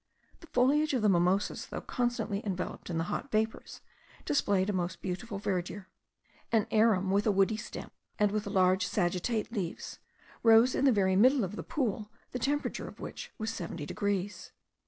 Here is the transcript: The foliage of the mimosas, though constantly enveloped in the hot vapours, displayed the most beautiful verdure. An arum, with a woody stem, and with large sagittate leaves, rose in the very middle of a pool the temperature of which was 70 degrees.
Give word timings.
The 0.39 0.47
foliage 0.47 0.95
of 0.95 1.03
the 1.03 1.09
mimosas, 1.09 1.67
though 1.67 1.79
constantly 1.81 2.43
enveloped 2.43 2.89
in 2.89 2.97
the 2.97 3.03
hot 3.03 3.29
vapours, 3.31 3.81
displayed 4.25 4.65
the 4.65 4.73
most 4.73 4.99
beautiful 4.99 5.37
verdure. 5.37 5.89
An 6.51 6.65
arum, 6.71 7.11
with 7.11 7.27
a 7.27 7.31
woody 7.31 7.55
stem, 7.55 7.91
and 8.17 8.31
with 8.31 8.47
large 8.47 8.87
sagittate 8.87 9.51
leaves, 9.51 9.99
rose 10.41 10.73
in 10.73 10.85
the 10.85 10.91
very 10.91 11.15
middle 11.15 11.43
of 11.43 11.55
a 11.55 11.61
pool 11.61 12.11
the 12.31 12.39
temperature 12.39 12.87
of 12.87 12.99
which 12.99 13.31
was 13.37 13.51
70 13.53 13.85
degrees. 13.85 14.51